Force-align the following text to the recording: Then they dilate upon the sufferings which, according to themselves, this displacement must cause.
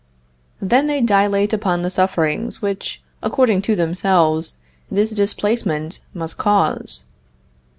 Then 0.59 0.87
they 0.87 0.99
dilate 0.99 1.53
upon 1.53 1.83
the 1.83 1.91
sufferings 1.91 2.59
which, 2.59 3.03
according 3.21 3.61
to 3.61 3.75
themselves, 3.75 4.57
this 4.89 5.11
displacement 5.11 5.99
must 6.15 6.39
cause. 6.39 7.03